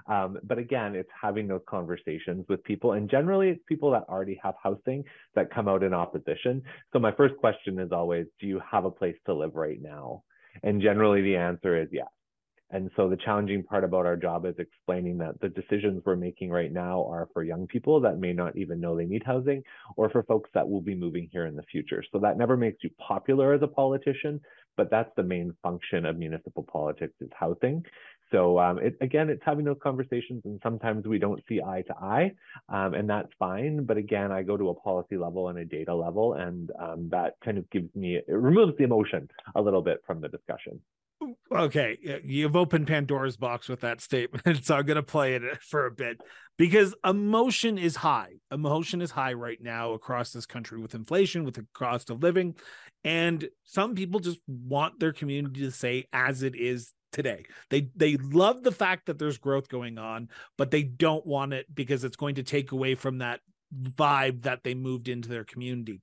[0.07, 2.93] Um, but again, it's having those conversations with people.
[2.93, 5.03] And generally, it's people that already have housing
[5.35, 6.61] that come out in opposition.
[6.93, 10.23] So my first question is always, do you have a place to live right now?
[10.63, 12.07] And generally, the answer is yes.
[12.69, 16.49] And so the challenging part about our job is explaining that the decisions we're making
[16.49, 19.63] right now are for young people that may not even know they need housing
[19.95, 22.03] or for folks that will be moving here in the future.
[22.11, 24.41] So that never makes you popular as a politician,
[24.75, 27.85] but that's the main function of municipal politics is housing.
[28.31, 31.95] So um, it, again, it's having those conversations, and sometimes we don't see eye to
[31.95, 32.31] eye,
[32.69, 33.85] um, and that's fine.
[33.85, 37.35] But again, I go to a policy level and a data level, and um, that
[37.43, 40.81] kind of gives me it removes the emotion a little bit from the discussion.
[41.51, 45.85] Okay, you've opened Pandora's box with that statement, so I'm going to play it for
[45.85, 46.21] a bit
[46.57, 48.33] because emotion is high.
[48.51, 52.55] Emotion is high right now across this country with inflation, with the cost of living,
[53.03, 57.43] and some people just want their community to say as it is today.
[57.69, 61.73] They they love the fact that there's growth going on, but they don't want it
[61.73, 63.41] because it's going to take away from that
[63.75, 65.99] vibe that they moved into their community.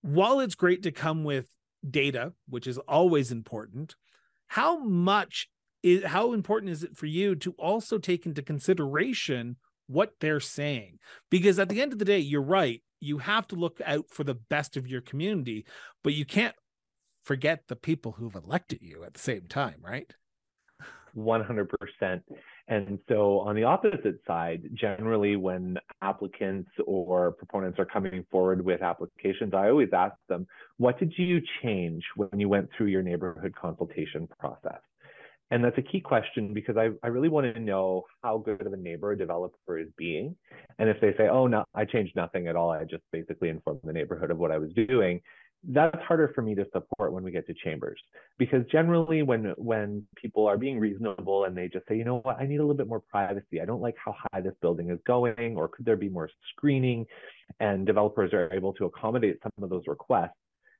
[0.00, 1.48] While it's great to come with
[1.88, 3.96] data, which is always important,
[4.46, 5.48] how much
[5.82, 9.56] is how important is it for you to also take into consideration
[9.88, 13.56] what they're saying because at the end of the day you're right you have to
[13.56, 15.66] look out for the best of your community
[16.04, 16.54] but you can't
[17.22, 20.14] forget the people who've elected you at the same time right
[21.16, 22.22] 100%.
[22.68, 28.82] And so on the opposite side, generally when applicants or proponents are coming forward with
[28.82, 30.46] applications, I always ask them,
[30.78, 34.80] what did you change when you went through your neighborhood consultation process?
[35.50, 38.72] And that's a key question because I, I really want to know how good of
[38.72, 40.34] a neighbor a developer is being.
[40.78, 43.80] And if they say, oh, no, I changed nothing at all, I just basically informed
[43.84, 45.20] the neighborhood of what I was doing,
[45.68, 48.00] that's harder for me to support when we get to chambers.
[48.38, 52.40] Because generally when when people are being reasonable and they just say you know what?
[52.40, 53.60] I need a little bit more privacy.
[53.60, 57.06] I don't like how high this building is going or could there be more screening?
[57.60, 60.30] and developers are able to accommodate some of those requests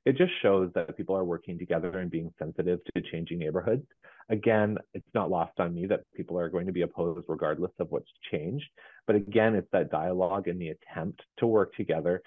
[0.05, 3.85] it just shows that people are working together and being sensitive to changing neighborhoods.
[4.29, 7.87] Again it's not lost on me that people are going to be opposed regardless of
[7.91, 8.65] what's changed
[9.05, 12.21] but again it's that dialogue and the attempt to work together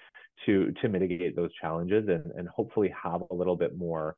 [0.45, 4.15] to to mitigate those challenges and, and hopefully have a little bit more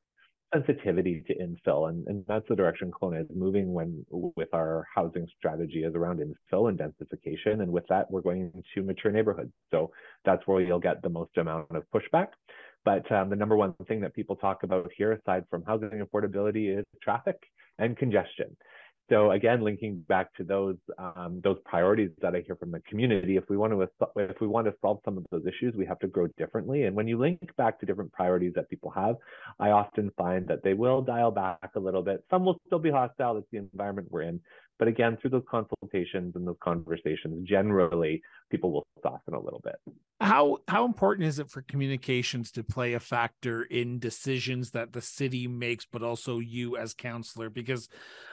[0.54, 1.90] sensitivity to infill.
[1.90, 6.20] And, and that's the direction Kelowna is moving when with our housing strategy is around
[6.20, 7.62] infill and densification.
[7.62, 9.52] And with that we're going to mature neighborhoods.
[9.72, 9.92] So
[10.26, 12.28] that's where you'll get the most amount of pushback
[12.86, 16.78] but um, the number one thing that people talk about here aside from housing affordability
[16.78, 17.38] is traffic
[17.78, 18.56] and congestion
[19.10, 23.38] so again, linking back to those um, those priorities that I hear from the community,
[23.38, 23.82] if we want to
[24.18, 26.84] if we want to solve some of those issues, we have to grow differently.
[26.84, 29.16] And when you link back to different priorities that people have,
[29.60, 32.24] I often find that they will dial back a little bit.
[32.30, 33.38] Some will still be hostile.
[33.38, 34.40] It's the environment we're in.
[34.80, 39.76] But again, through those consultations and those conversations, generally people will soften a little bit.
[40.22, 45.02] How how important is it for communications to play a factor in decisions that the
[45.02, 47.50] city makes, but also you as councillor?
[47.50, 47.88] Because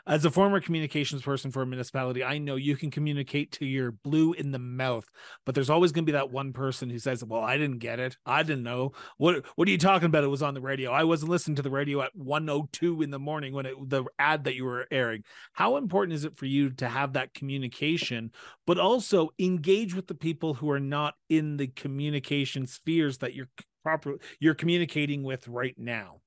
[0.05, 3.93] as a former communications person for a municipality, I know you can communicate to your
[3.93, 5.09] blue in the mouth,
[5.45, 8.01] but there's always going to be that one person who says, "Well, I didn't get
[8.01, 8.17] it.
[8.27, 8.93] I didn't know.
[9.17, 10.25] What what are you talking about?
[10.25, 10.91] It was on the radio.
[10.91, 14.45] I wasn't listening to the radio at 102 in the morning when it the ad
[14.45, 18.33] that you were airing." How important is it for you to have that communication,
[18.67, 23.49] but also engage with the people who are not in the communication spheres that you're
[23.83, 26.21] proper you're communicating with right now?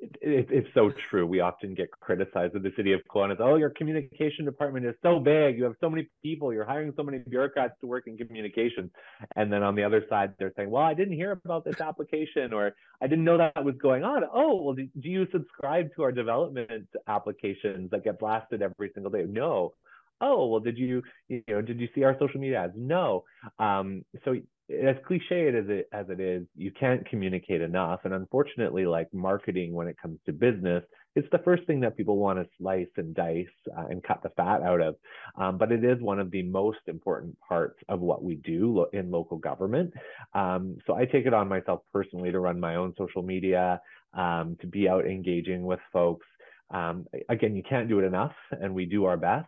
[0.00, 1.26] It, it's so true.
[1.26, 3.36] We often get criticized of the city of Kelowna.
[3.38, 5.56] Oh, your communication department is so big.
[5.56, 6.52] You have so many people.
[6.52, 8.90] You're hiring so many bureaucrats to work in communications.
[9.36, 12.52] And then on the other side, they're saying, well, I didn't hear about this application
[12.52, 14.22] or I didn't know that was going on.
[14.32, 19.10] Oh, well, do, do you subscribe to our development applications that get blasted every single
[19.10, 19.24] day?
[19.28, 19.72] No
[20.20, 23.24] oh well did you you know did you see our social media ads no
[23.58, 24.36] um, so
[24.70, 28.00] as cliche as it as it is, you can't communicate enough.
[28.04, 30.82] And unfortunately, like marketing, when it comes to business,
[31.16, 33.46] it's the first thing that people want to slice and dice
[33.76, 34.96] uh, and cut the fat out of.
[35.36, 38.88] Um, but it is one of the most important parts of what we do lo-
[38.92, 39.92] in local government.
[40.32, 43.80] Um, so I take it on myself personally to run my own social media,
[44.14, 46.26] um, to be out engaging with folks.
[46.70, 49.46] Um, again, you can't do it enough, and we do our best.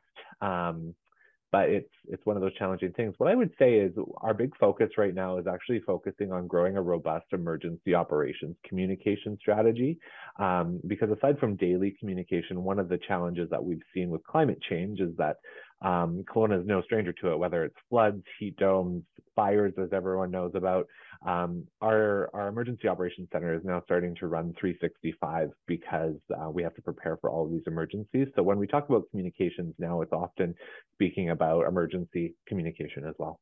[1.53, 3.15] But it's it's one of those challenging things.
[3.19, 6.77] What I would say is our big focus right now is actually focusing on growing
[6.77, 9.99] a robust emergency operations communication strategy.
[10.39, 14.61] Um, because aside from daily communication, one of the challenges that we've seen with climate
[14.69, 15.37] change is that
[15.83, 19.05] um, Kelowna is no stranger to it, whether it's floods, heat domes,
[19.35, 20.87] fires, as everyone knows about.
[21.25, 26.63] Um, our, our emergency operations center is now starting to run 365 because uh, we
[26.63, 28.29] have to prepare for all of these emergencies.
[28.35, 30.55] So when we talk about communications now, it's often
[30.95, 33.41] speaking about emergency communication as well.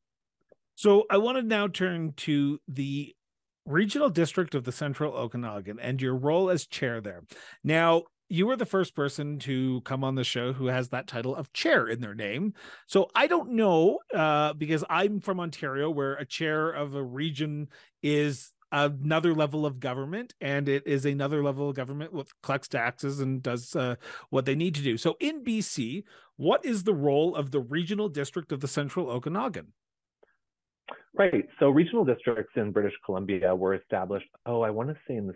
[0.75, 3.15] So I want to now turn to the
[3.65, 7.23] regional district of the central okanagan and your role as chair there
[7.63, 11.35] now you were the first person to come on the show who has that title
[11.35, 12.53] of chair in their name.
[12.87, 17.69] So I don't know uh, because I'm from Ontario, where a chair of a region
[18.01, 23.19] is another level of government, and it is another level of government with collects taxes
[23.19, 23.95] and does uh,
[24.31, 24.97] what they need to do.
[24.97, 26.03] So in BC,
[26.35, 29.73] what is the role of the regional district of the Central Okanagan?
[31.17, 31.47] Right.
[31.59, 35.35] So regional districts in British Columbia were established, oh, I want to say in the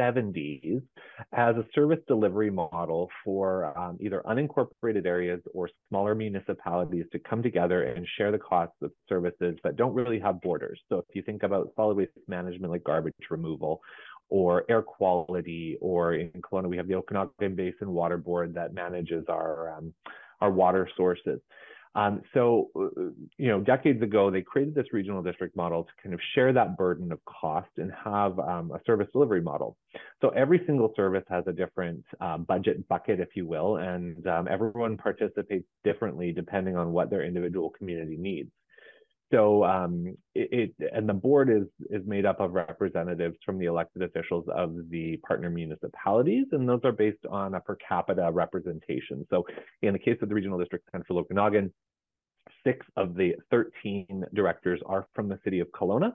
[0.00, 0.82] 70s
[1.32, 7.42] as a service delivery model for um, either unincorporated areas or smaller municipalities to come
[7.42, 10.80] together and share the costs of services that don't really have borders.
[10.88, 13.80] So if you think about solid waste management like garbage removal
[14.30, 19.24] or air quality, or in Kelowna, we have the Okanagan Basin Water Board that manages
[19.28, 19.92] our, um,
[20.40, 21.40] our water sources.
[21.94, 26.14] Um, so, uh, you know, decades ago, they created this regional district model to kind
[26.14, 29.76] of share that burden of cost and have um, a service delivery model.
[30.20, 34.46] So every single service has a different uh, budget bucket, if you will, and um,
[34.48, 38.50] everyone participates differently depending on what their individual community needs.
[39.32, 43.66] So um, it, it, and the board is is made up of representatives from the
[43.66, 49.24] elected officials of the partner municipalities, and those are based on a per capita representation.
[49.30, 49.46] So
[49.82, 51.72] in the case of the regional district Central Okanagan,
[52.64, 56.12] six of the 13 directors are from the city of Kelowna.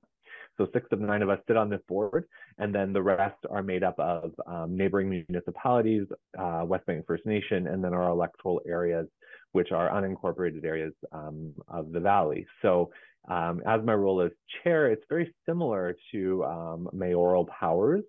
[0.58, 2.26] So six of the nine of us sit on this board,
[2.58, 6.06] and then the rest are made up of um, neighboring municipalities,
[6.38, 9.08] uh, Westbank First Nation, and then our electoral areas,
[9.56, 12.46] which are unincorporated areas um, of the valley.
[12.62, 12.92] So
[13.30, 18.04] um, as my role as chair, it's very similar to um, mayoral powers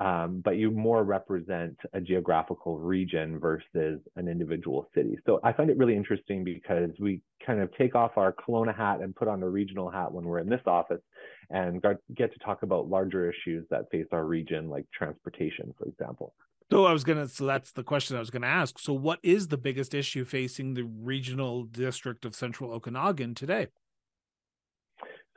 [0.00, 5.18] um, but you more represent a geographical region versus an individual city.
[5.26, 9.00] So I find it really interesting because we kind of take off our Kelowna hat
[9.00, 11.02] and put on a regional hat when we're in this office
[11.50, 11.82] and
[12.16, 16.32] get to talk about larger issues that face our region, like transportation, for example.
[16.70, 17.28] So I was gonna.
[17.28, 18.78] So that's the question I was gonna ask.
[18.78, 23.68] So what is the biggest issue facing the regional district of Central Okanagan today?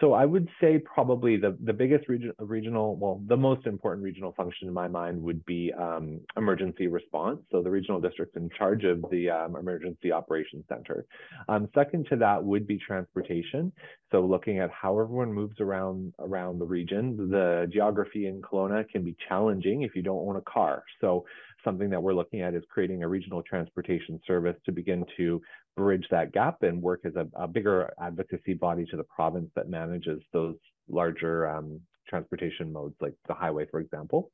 [0.02, 4.34] So I would say probably the, the biggest region, regional, well, the most important regional
[4.34, 7.40] function in my mind would be um, emergency response.
[7.52, 11.06] So the regional district's in charge of the um, emergency operations center.
[11.48, 13.72] Um, second to that would be transportation.
[14.12, 19.04] So looking at how everyone moves around around the region, the geography in Kelowna can
[19.04, 20.84] be challenging if you don't own a car.
[21.02, 21.26] So
[21.64, 25.42] something that we're looking at is creating a regional transportation service to begin to
[25.76, 29.70] bridge that gap and work as a, a bigger advocacy body to the province that
[29.70, 30.56] manages those
[30.88, 34.32] larger um, transportation modes like the highway, for example.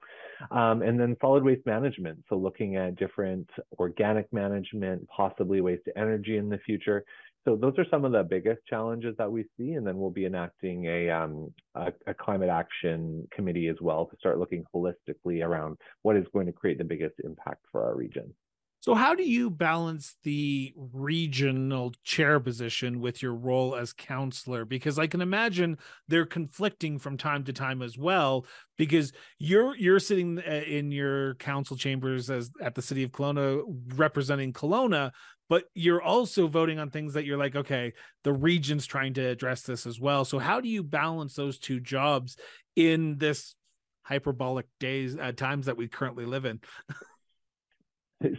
[0.52, 2.20] Um, and then solid waste management.
[2.30, 7.04] So looking at different organic management, possibly waste to energy in the future.
[7.46, 9.74] So those are some of the biggest challenges that we see.
[9.74, 14.18] And then we'll be enacting a, um, a, a climate action committee as well to
[14.18, 18.34] start looking holistically around what is going to create the biggest impact for our region.
[18.82, 24.64] So, how do you balance the regional chair position with your role as councillor?
[24.64, 28.46] Because I can imagine they're conflicting from time to time as well.
[28.78, 33.64] Because you're you're sitting uh, in your council chambers as at the city of Kelowna,
[33.96, 35.12] representing Kelowna,
[35.50, 37.92] but you're also voting on things that you're like, okay,
[38.24, 40.24] the region's trying to address this as well.
[40.24, 42.38] So, how do you balance those two jobs
[42.78, 43.56] in this
[44.04, 46.62] hyperbolic days uh, times that we currently live in?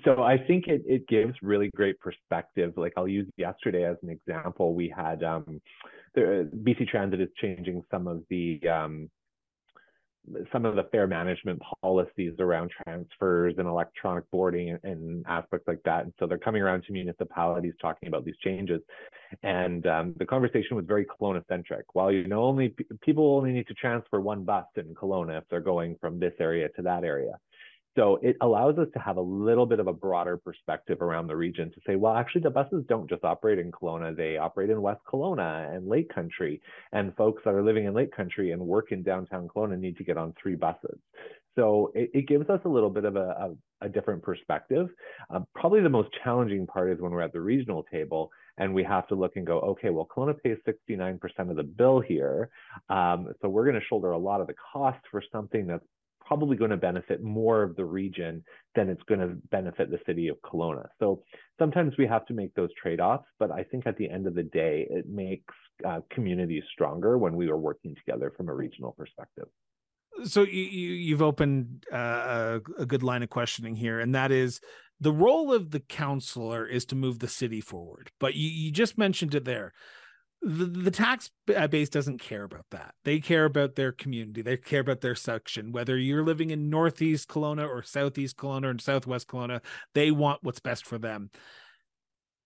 [0.05, 2.75] so I think it, it gives really great perspective.
[2.77, 4.75] Like I'll use yesterday as an example.
[4.75, 5.61] We had um,
[6.15, 9.11] the BC Transit is changing some of the um,
[10.53, 15.83] some of the fare management policies around transfers and electronic boarding and, and, aspects like
[15.85, 16.05] that.
[16.05, 18.81] And so they're coming around to municipalities talking about these changes.
[19.43, 21.87] And um, the conversation was very Kelowna centric.
[21.95, 25.61] While you know only people only need to transfer one bus in Kelowna if they're
[25.61, 27.33] going from this area to that area.
[27.97, 31.37] So it allows us to have a little bit of a broader perspective around the
[31.37, 34.81] region to say, well, actually, the buses don't just operate in Kelowna, they operate in
[34.81, 36.61] West Kelowna and Lake Country.
[36.93, 40.05] And folks that are living in Lake Country and work in downtown Kelowna need to
[40.05, 40.99] get on three buses.
[41.57, 44.89] So it, it gives us a little bit of a, a, a different perspective.
[45.35, 48.85] Uh, probably the most challenging part is when we're at the regional table and we
[48.85, 51.19] have to look and go, okay, well, Kelowna pays 69%
[51.51, 52.51] of the bill here.
[52.89, 55.85] Um, so we're going to shoulder a lot of the cost for something that's
[56.31, 58.45] probably going to benefit more of the region
[58.77, 60.87] than it's going to benefit the city of Kelowna.
[61.01, 61.25] So
[61.59, 64.45] sometimes we have to make those trade-offs, but I think at the end of the
[64.45, 65.53] day, it makes
[65.85, 69.49] uh, communities stronger when we are working together from a regional perspective.
[70.23, 74.61] So you, you've opened uh, a good line of questioning here, and that is
[75.01, 78.13] the role of the councillor is to move the city forward.
[78.21, 79.73] But you, you just mentioned it there
[80.43, 82.95] the, the tax uh, base doesn't care about that.
[83.05, 84.43] They care about their community.
[84.43, 85.73] They care about their section.
[85.73, 89.61] Whether you're living in Northeast Kelowna or Southeast Kelowna and Southwest Kelowna,
[89.95, 91.31] they want what's best for them.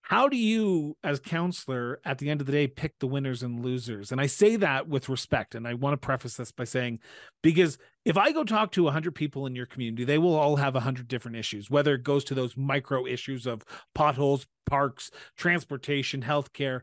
[0.01, 3.65] How do you, as councillor, at the end of the day, pick the winners and
[3.65, 4.11] losers?
[4.11, 5.55] And I say that with respect.
[5.55, 6.99] And I want to preface this by saying,
[7.41, 10.75] because if I go talk to 100 people in your community, they will all have
[10.75, 13.63] 100 different issues, whether it goes to those micro issues of
[13.95, 16.81] potholes, parks, transportation, healthcare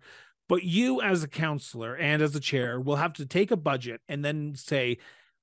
[0.52, 4.02] but you, as a councillor and as a chair, will have to take a budget
[4.06, 4.98] and then say,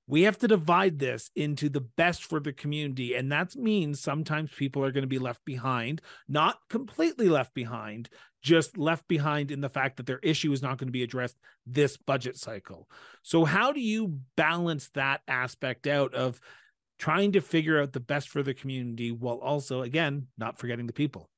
[0.06, 3.16] we have to divide this into the best for the community.
[3.16, 8.08] And that means sometimes people are going to be left behind, not completely left behind,
[8.40, 11.38] just left behind in the fact that their issue is not going to be addressed
[11.66, 12.88] this budget cycle.
[13.24, 16.40] So, how do you balance that aspect out of
[17.00, 20.92] trying to figure out the best for the community while also, again, not forgetting the
[20.92, 21.28] people?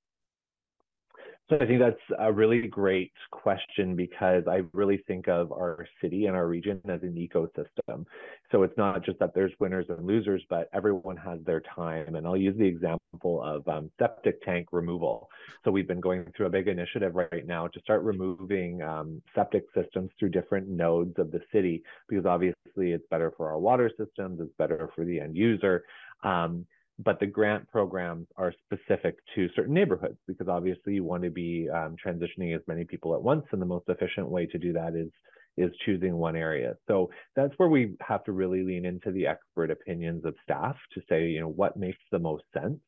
[1.53, 6.24] So I think that's a really great question because I really think of our city
[6.24, 8.07] and our region as an ecosystem.
[8.50, 12.14] So it's not just that there's winners and losers, but everyone has their time.
[12.14, 15.28] And I'll use the example of um, septic tank removal.
[15.62, 19.64] So we've been going through a big initiative right now to start removing um, septic
[19.74, 24.40] systems through different nodes of the city because obviously it's better for our water systems,
[24.40, 25.84] it's better for the end user.
[26.24, 26.64] Um,
[26.99, 31.68] but the grant programs are specific to certain neighborhoods because obviously you want to be
[31.70, 34.95] um, transitioning as many people at once and the most efficient way to do that
[34.95, 35.11] is
[35.59, 36.74] is choosing one area.
[36.88, 41.03] So that's where we have to really lean into the expert opinions of staff to
[41.11, 42.78] say you know what makes the most sense.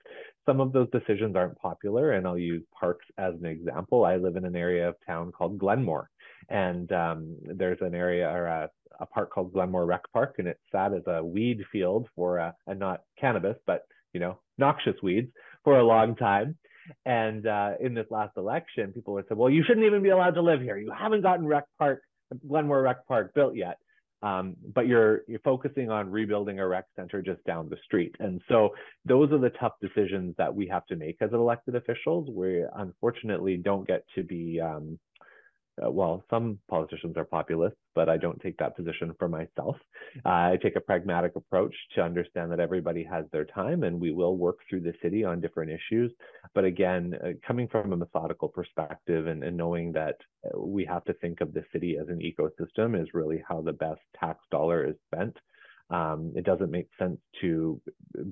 [0.46, 4.04] Some of those decisions aren't popular and i'll use parks as an example.
[4.04, 6.08] I live in an area of town called glenmore
[6.48, 8.70] and um, there's an area or a,
[9.00, 12.54] a, park called glenmore rec park and it's sat as a weed field for a,
[12.66, 13.82] and not cannabis but
[14.14, 15.30] you know, noxious weeds
[15.64, 16.56] for a long time.
[17.04, 20.34] And uh, in this last election, people would say, well, you shouldn't even be allowed
[20.36, 20.78] to live here.
[20.78, 22.02] You haven't gotten Rec Park,
[22.48, 23.78] Glenmore Rec Park built yet.
[24.22, 28.14] Um, but you're you're focusing on rebuilding a rec center just down the street.
[28.20, 28.70] And so
[29.04, 32.30] those are the tough decisions that we have to make as elected officials.
[32.32, 34.98] We unfortunately don't get to be um,
[35.82, 39.76] uh, well, some politicians are populists, but I don't take that position for myself.
[40.24, 44.12] Uh, I take a pragmatic approach to understand that everybody has their time and we
[44.12, 46.12] will work through the city on different issues.
[46.54, 50.16] But again, uh, coming from a methodical perspective and, and knowing that
[50.46, 53.72] uh, we have to think of the city as an ecosystem is really how the
[53.72, 55.36] best tax dollar is spent.
[55.90, 57.80] Um, it doesn't make sense to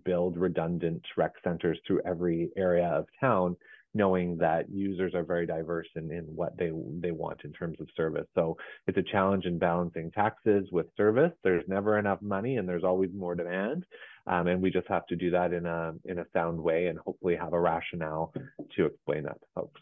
[0.04, 3.56] build redundant rec centers through every area of town
[3.94, 6.70] knowing that users are very diverse in, in what they
[7.00, 8.26] they want in terms of service.
[8.34, 11.32] So it's a challenge in balancing taxes with service.
[11.44, 13.84] There's never enough money and there's always more demand.
[14.26, 16.98] Um, and we just have to do that in a in a sound way and
[16.98, 18.32] hopefully have a rationale
[18.76, 19.80] to explain that to folks.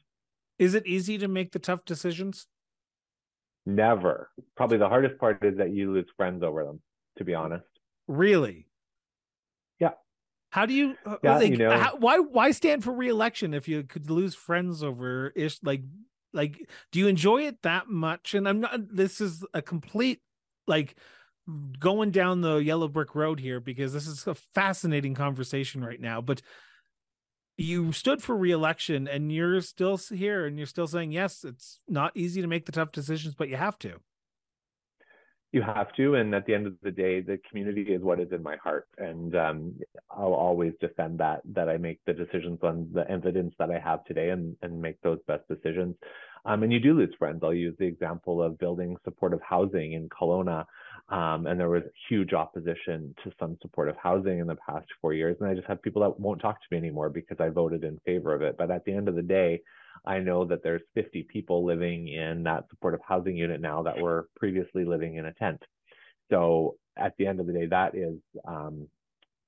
[0.59, 2.47] Is it easy to make the tough decisions?
[3.67, 4.31] Never.
[4.57, 6.81] Probably the hardest part is that you lose friends over them,
[7.19, 7.65] to be honest.
[8.09, 8.67] Really?
[10.51, 13.69] How do you, uh, yeah, like, you know, how, why why stand for reelection if
[13.69, 15.83] you could lose friends over ish like
[16.33, 18.35] like do you enjoy it that much?
[18.35, 20.21] And I'm not this is a complete
[20.67, 20.97] like
[21.79, 26.21] going down the yellow brick road here because this is a fascinating conversation right now,
[26.21, 26.43] but
[27.57, 32.17] you stood for reelection and you're still here and you're still saying yes, it's not
[32.17, 34.01] easy to make the tough decisions, but you have to
[35.53, 38.31] you have to and at the end of the day the community is what is
[38.33, 38.89] in my heart.
[38.99, 39.75] And um,
[40.11, 44.05] i'll always defend that that i make the decisions on the evidence that i have
[44.05, 45.97] today and and make those best decisions.
[46.47, 47.41] Um, and you do lose friends.
[47.43, 50.65] I'll use the example of building supportive housing in Kelowna
[51.11, 55.37] um, and there was huge opposition to some supportive housing in the past four years
[55.41, 57.99] and i just have people that won't talk to me anymore because i voted in
[58.05, 59.61] favor of it but at the end of the day
[60.05, 64.29] I know that there's 50 people living in that supportive housing unit now that were
[64.37, 65.63] previously living in a tent.
[66.31, 68.89] So at the end of the day, that is um,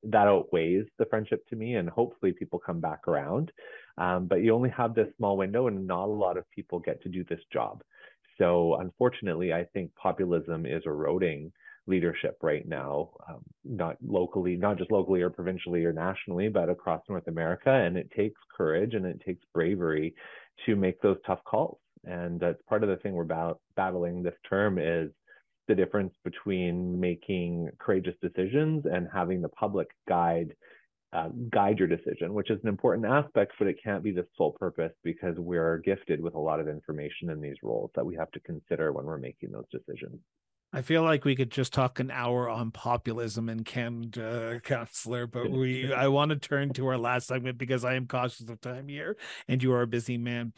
[0.05, 3.53] that outweighs the friendship to me, and hopefully people come back around.
[3.99, 7.01] Um, but you only have this small window, and not a lot of people get
[7.03, 7.83] to do this job.
[8.39, 11.53] So unfortunately, I think populism is eroding
[11.87, 17.03] leadership right now, um, not locally, not just locally or provincially or nationally, but across
[17.09, 17.71] North America.
[17.71, 20.15] And it takes courage and it takes bravery
[20.67, 21.79] to make those tough calls.
[22.05, 25.11] And that's part of the thing we're ba- battling this term is
[25.69, 30.55] the difference between making courageous decisions and having the public guide
[31.13, 34.53] uh, guide your decision, which is an important aspect, but it can't be the sole
[34.53, 38.31] purpose because we're gifted with a lot of information in these roles that we have
[38.31, 40.19] to consider when we're making those decisions.
[40.75, 45.27] I feel like we could just talk an hour on populism and Canada, uh, Councillor,
[45.27, 48.59] but we I want to turn to our last segment because I am cautious of
[48.63, 50.55] time here, and you are a busy man.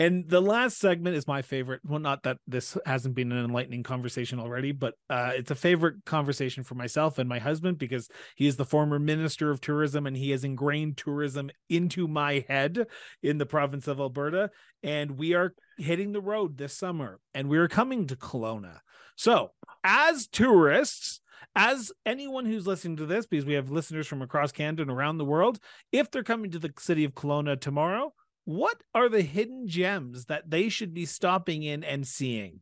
[0.00, 1.82] And the last segment is my favorite.
[1.84, 6.06] Well, not that this hasn't been an enlightening conversation already, but uh, it's a favorite
[6.06, 10.16] conversation for myself and my husband because he is the former minister of tourism and
[10.16, 12.86] he has ingrained tourism into my head
[13.22, 14.48] in the province of Alberta.
[14.82, 18.78] And we are hitting the road this summer and we are coming to Kelowna.
[19.16, 19.50] So,
[19.84, 21.20] as tourists,
[21.54, 25.18] as anyone who's listening to this, because we have listeners from across Canada and around
[25.18, 25.58] the world,
[25.92, 28.14] if they're coming to the city of Kelowna tomorrow,
[28.44, 32.60] what are the hidden gems that they should be stopping in and seeing?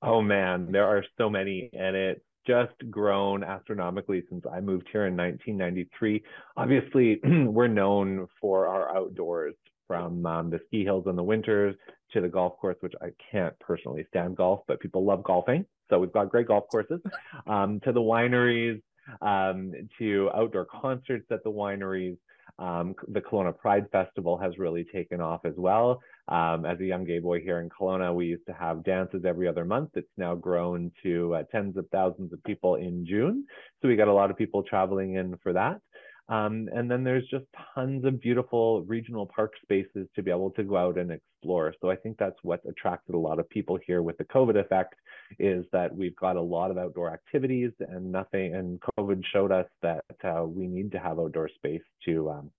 [0.00, 5.06] Oh man, there are so many, and it's just grown astronomically since I moved here
[5.06, 6.22] in 1993.
[6.56, 9.54] Obviously, we're known for our outdoors
[9.86, 11.74] from um, the ski hills in the winters
[12.12, 15.66] to the golf course, which I can't personally stand golf, but people love golfing.
[15.90, 17.00] So we've got great golf courses,
[17.46, 18.80] um, to the wineries,
[19.22, 22.18] um, to outdoor concerts at the wineries.
[22.58, 26.00] Um, the Kelowna Pride Festival has really taken off as well.
[26.28, 29.46] Um, as a young gay boy here in Kelowna, we used to have dances every
[29.48, 29.90] other month.
[29.94, 33.46] It's now grown to uh, tens of thousands of people in June.
[33.80, 35.80] So we got a lot of people traveling in for that.
[36.28, 40.62] Um, and then there's just tons of beautiful regional park spaces to be able to
[40.62, 41.74] go out and explore.
[41.80, 44.94] So I think that's what attracted a lot of people here with the COVID effect
[45.38, 49.66] is that we've got a lot of outdoor activities and nothing, and COVID showed us
[49.80, 52.50] that uh, we need to have outdoor space to, um,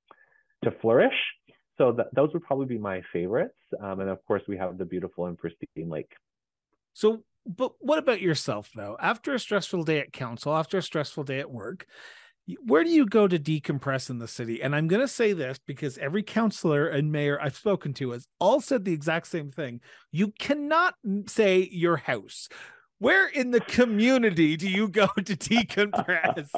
[0.63, 1.13] to flourish.
[1.78, 3.57] So th- those would probably be my favorites.
[3.80, 6.11] Um, and of course, we have the beautiful and pristine lake.
[6.93, 8.97] So, but what about yourself though?
[8.99, 11.86] After a stressful day at council, after a stressful day at work,
[12.65, 14.61] where do you go to decompress in the city?
[14.61, 18.27] And I'm going to say this because every councillor and mayor I've spoken to has
[18.39, 19.81] all said the exact same thing.
[20.11, 20.95] You cannot
[21.27, 22.49] say your house.
[22.99, 26.49] Where in the community do you go to decompress?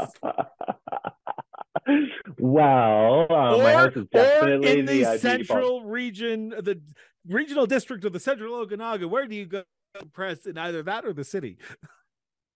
[2.39, 5.85] well, uh, or, my house is definitely in the, the uh, central default.
[5.85, 6.81] region, the
[7.27, 9.09] regional district of the central Okanagan.
[9.09, 9.63] Where do you go
[9.99, 11.57] to press in either that or the city?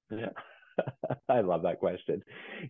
[0.10, 0.30] Yeah.
[1.30, 2.24] I love that question.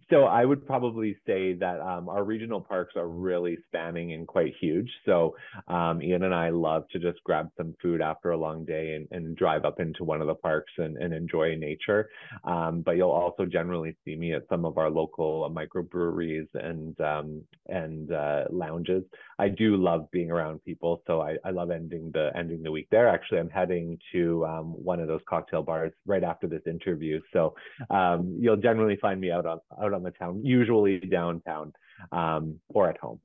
[0.09, 4.53] So I would probably say that um, our regional parks are really spanning and quite
[4.59, 4.89] huge.
[5.05, 5.35] So
[5.67, 9.07] um, Ian and I love to just grab some food after a long day and,
[9.11, 12.09] and drive up into one of the parks and, and enjoy nature.
[12.43, 17.41] Um, but you'll also generally see me at some of our local microbreweries and um,
[17.67, 19.03] and uh, lounges.
[19.37, 22.87] I do love being around people, so I, I love ending the ending the week
[22.89, 23.09] there.
[23.09, 27.19] Actually, I'm heading to um, one of those cocktail bars right after this interview.
[27.33, 27.55] So
[27.89, 31.73] um, you'll generally find me out on out on the town, usually downtown
[32.11, 33.19] um, or at home.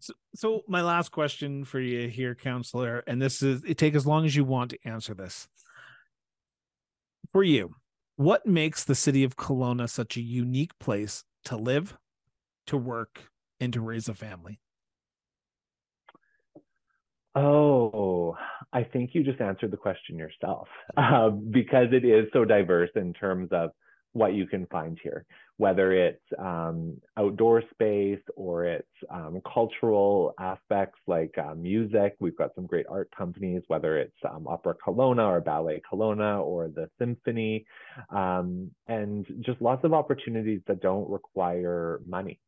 [0.00, 4.06] So, so, my last question for you here, councillor, and this is it take as
[4.06, 5.48] long as you want to answer this.
[7.32, 7.74] For you,
[8.16, 11.96] what makes the city of Kelowna such a unique place to live,
[12.66, 14.60] to work, and to raise a family?
[17.40, 18.36] Oh,
[18.72, 20.66] I think you just answered the question yourself
[20.96, 23.70] uh, because it is so diverse in terms of
[24.12, 25.24] what you can find here,
[25.58, 32.16] whether it's um, outdoor space or it's um, cultural aspects like uh, music.
[32.18, 36.68] We've got some great art companies, whether it's um, Opera Kelowna or Ballet Kelowna or
[36.68, 37.66] the Symphony,
[38.10, 42.40] um, and just lots of opportunities that don't require money.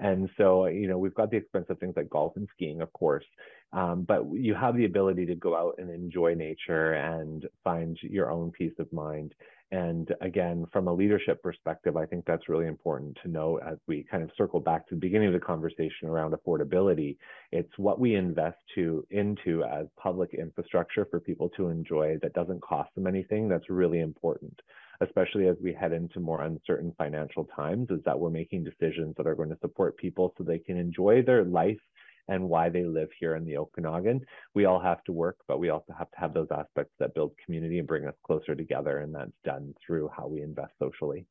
[0.00, 3.24] And so, you know, we've got the expensive things like golf and skiing, of course,
[3.72, 8.30] um, but you have the ability to go out and enjoy nature and find your
[8.30, 9.34] own peace of mind.
[9.72, 14.06] And again, from a leadership perspective, I think that's really important to know as we
[14.08, 17.16] kind of circle back to the beginning of the conversation around affordability.
[17.50, 22.62] It's what we invest to into as public infrastructure for people to enjoy that doesn't
[22.62, 23.48] cost them anything.
[23.48, 24.60] That's really important
[25.00, 29.26] especially as we head into more uncertain financial times, is that we're making decisions that
[29.26, 31.80] are going to support people so they can enjoy their life
[32.28, 34.20] and why they live here in the Okanagan.
[34.54, 37.32] We all have to work, but we also have to have those aspects that build
[37.44, 38.98] community and bring us closer together.
[38.98, 41.26] And that's done through how we invest socially.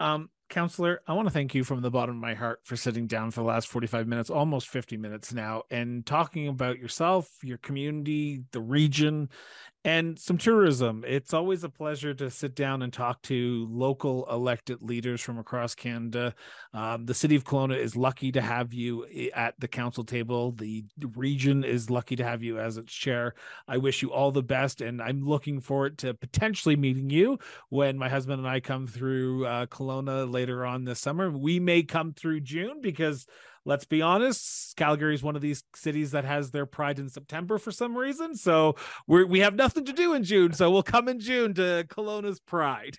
[0.00, 3.06] Um, councillor, I want to thank you from the bottom of my heart for sitting
[3.06, 7.58] down for the last 45 minutes, almost 50 minutes now, and talking about yourself, your
[7.58, 9.28] community, the region,
[9.88, 11.02] and some tourism.
[11.08, 15.74] It's always a pleasure to sit down and talk to local elected leaders from across
[15.74, 16.34] Canada.
[16.74, 20.52] Um, the city of Kelowna is lucky to have you at the council table.
[20.52, 20.84] The
[21.16, 23.32] region is lucky to have you as its chair.
[23.66, 27.38] I wish you all the best, and I'm looking forward to potentially meeting you
[27.70, 31.30] when my husband and I come through uh, Kelowna later on this summer.
[31.30, 33.26] We may come through June because
[33.68, 37.58] let's be honest, Calgary is one of these cities that has their pride in September
[37.58, 38.34] for some reason.
[38.34, 38.74] So
[39.06, 40.54] we we have nothing to do in June.
[40.54, 42.96] So we'll come in June to Kelowna's pride.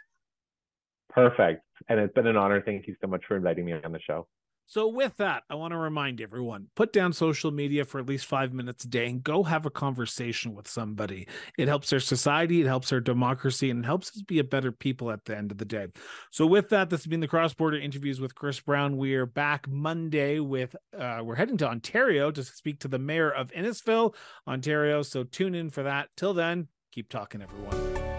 [1.10, 1.64] Perfect.
[1.90, 2.62] And it's been an honor.
[2.62, 4.28] Thank you so much for inviting me on the show.
[4.70, 8.28] So, with that, I want to remind everyone put down social media for at least
[8.28, 11.28] five minutes a day and go have a conversation with somebody.
[11.58, 14.72] It helps our society, it helps our democracy, and it helps us be a better
[14.72, 15.88] people at the end of the day.
[16.30, 18.98] So, with that, this has been the cross border interviews with Chris Brown.
[18.98, 23.32] We are back Monday with, uh, we're heading to Ontario to speak to the mayor
[23.32, 24.14] of Innisfil,
[24.48, 25.02] Ontario.
[25.02, 26.10] So, tune in for that.
[26.16, 28.19] Till then, keep talking, everyone.